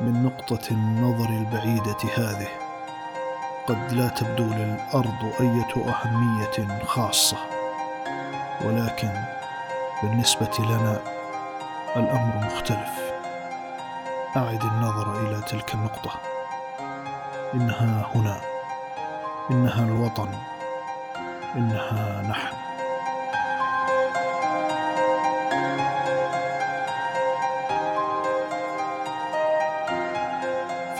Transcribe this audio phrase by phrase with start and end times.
[0.00, 2.48] من نقطة النظر البعيدة هذه.
[3.66, 7.36] قد لا تبدو للأرض أية أهمية خاصة
[8.64, 9.10] ولكن
[10.02, 10.98] بالنسبة لنا
[11.96, 13.12] الأمر مختلف.
[14.36, 16.10] أعد النظر إلى تلك النقطة.
[17.54, 18.40] إنها هنا.
[19.50, 20.28] إنها الوطن.
[21.56, 22.65] إنها نحن.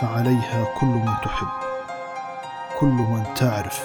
[0.01, 1.47] فعليها كل من تحب
[2.79, 3.83] كل من تعرف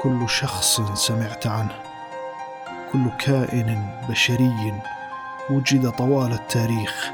[0.00, 1.74] كل شخص سمعت عنه
[2.92, 4.74] كل كائن بشري
[5.50, 7.10] وجد طوال التاريخ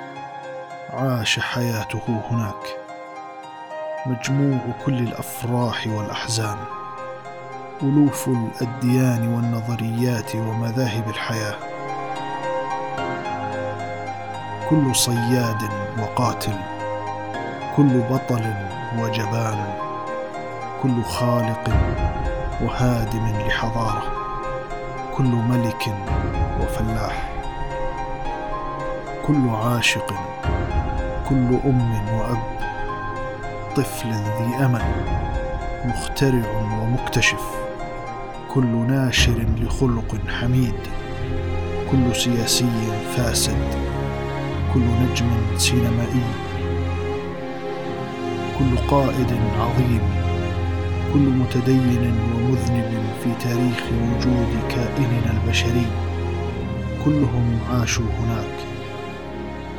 [0.92, 2.76] عاش حياته هناك.
[4.06, 6.56] مجموع كل الأفراح والأحزان
[7.82, 11.56] ألوف الأديان والنظريات ومذاهب الحياة.
[14.70, 15.62] كل صياد
[15.98, 16.77] وقاتل
[17.78, 18.54] كل بطل
[18.98, 19.64] وجبان
[20.82, 21.70] كل خالق
[22.62, 24.02] وهادم لحضارة
[25.16, 25.94] كل ملك
[26.60, 27.30] وفلاح
[29.26, 30.14] كل عاشق
[31.28, 32.42] كل أم وأب
[33.76, 34.82] طفل ذي أمل
[35.84, 36.50] مخترع
[36.82, 37.42] ومكتشف
[38.54, 40.80] كل ناشر لخلق حميد
[41.90, 42.70] كل سياسي
[43.16, 43.74] فاسد
[44.74, 46.47] كل نجم سينمائي.
[48.58, 50.02] كل قائد عظيم
[51.12, 55.86] كل متدين ومذنب في تاريخ وجود كائننا البشري.
[57.04, 58.54] كلهم عاشوا هناك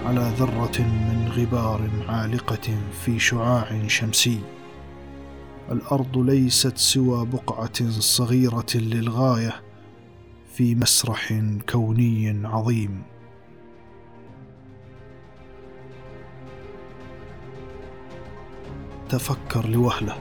[0.05, 4.39] على ذرة من غبار عالقة في شعاع شمسي.
[5.71, 9.55] الأرض ليست سوى بقعة صغيرة للغاية
[10.55, 13.01] في مسرح كوني عظيم.
[19.09, 20.15] تفكر لوهلة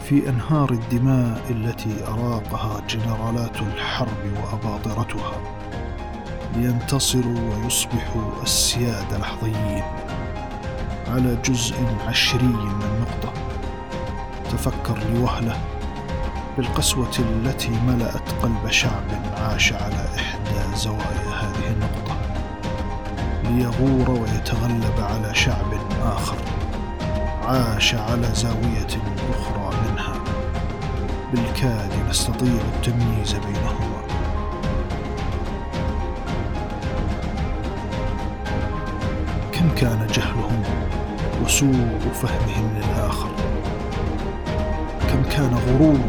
[0.00, 5.32] في أنهار الدماء التي أراقها جنرالات الحرب وأباطرتها
[6.56, 9.82] لينتصروا ويصبحوا السياده لحظيين
[11.08, 11.74] على جزء
[12.06, 13.32] عشري من نقطة.
[14.50, 15.60] تفكر لوهلة
[16.56, 19.04] بالقسوة التي ملأت قلب شعب
[19.36, 22.16] عاش على إحدى زوايا هذه النقطة
[23.44, 26.53] ليغور ويتغلب على شعب آخر.
[27.46, 30.14] عاش على زاوية أخرى منها.
[31.32, 34.00] بالكاد نستطيع التمييز بينهما.
[39.52, 40.62] كم كان جهلهم
[41.44, 43.30] وسوء فهمهم للآخر؟
[45.12, 46.08] كم كان غرورهم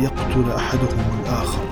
[0.00, 1.64] ليقتل أحدهم الآخر؟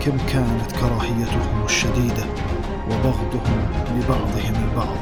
[0.00, 2.24] كم كانت كراهيتهم الشديدة
[2.90, 4.96] وبغضهم لبعضهم البعض؟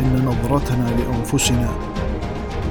[0.00, 1.68] إن نظرتنا لأنفسنا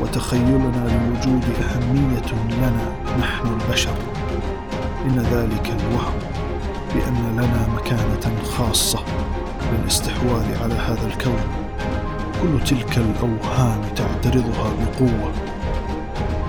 [0.02, 3.96] وتخيلنا لوجود أهمية لنا نحن البشر.
[5.06, 6.20] إن ذلك الوهم
[6.96, 9.00] بأن لنا مكانة خاصة
[9.72, 11.44] للاستحواذ على هذا الكون.
[12.42, 15.32] كل تلك الأوهام تعترضها بقوة.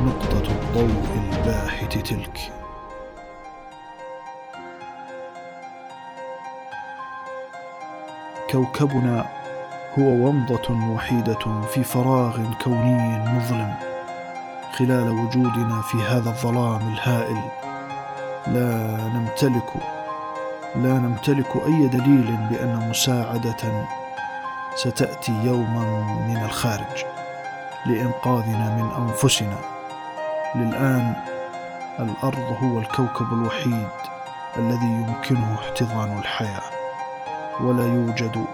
[0.07, 2.53] نقطة الضوء الباهت تلك.
[8.51, 9.27] كوكبنا
[9.99, 13.75] هو ومضة وحيدة في فراغ كوني مظلم
[14.73, 17.43] خلال وجودنا في هذا الظلام الهائل.
[18.47, 19.73] لا نمتلك
[20.77, 23.87] لا نمتلك أي دليل بأن مساعدة
[24.75, 27.05] ستأتي يوما من الخارج
[27.87, 29.59] لإنقاذنا من أنفسنا.
[30.55, 31.15] للآن
[32.01, 33.89] الأرض هو الكوكب الوحيد
[34.57, 36.71] الذي يمكنه احتضان الحياة
[37.61, 38.46] ولا يوجد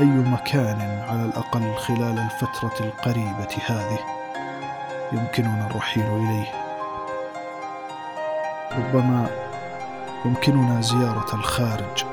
[0.00, 3.98] أي مكان على الأقل خلال الفترة القريبة هذه
[5.12, 6.46] يمكننا الرحيل إليه.
[8.72, 9.26] ربما
[10.24, 12.04] يمكننا زيارة الخارج.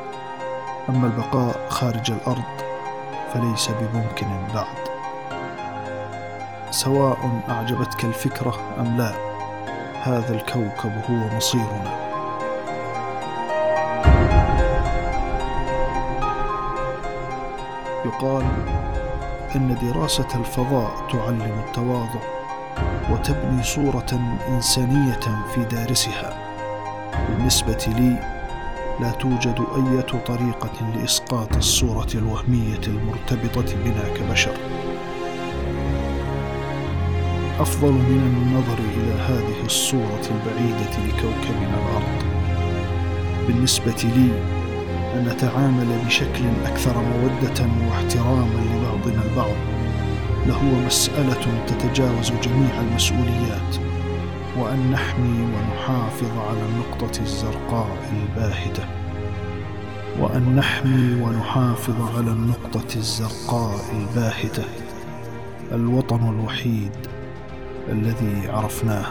[0.90, 2.44] أما البقاء خارج الأرض
[3.34, 4.88] فليس بممكن بعد.
[6.72, 9.14] سواء أعجبتك الفكرة أم لا
[10.04, 12.07] هذا الكوكب هو مصيرنا.
[18.06, 18.46] يقال
[19.56, 22.20] إن دراسة الفضاء تعلم التواضع
[23.12, 25.20] وتبني صورة إنسانية
[25.56, 26.38] في دارسها.
[27.30, 28.38] بالنسبة لي
[29.00, 34.54] لا توجد أي طريقة لإسقاط الصورة الوهمية المرتبطة بنا كبشر.
[37.60, 42.24] أفضل من النظر إلى هذه الصورة البعيدة لكوكبنا الأرض.
[43.48, 44.57] بالنسبة لي
[45.16, 49.56] أن نتعامل بشكل أكثر مودة واحتراما لبعضنا البعض.
[50.48, 53.76] لهو مسألة تتجاوز جميع المسؤوليات
[54.58, 58.86] وأن نحمي ونحافظ على النقطة الزرقاء الباهتة.
[60.20, 64.64] وأن نحمي ونحافظ على النقطة الزرقاء الباهتة
[65.72, 66.92] الوطن الوحيد
[67.90, 69.06] الذي عرفناه.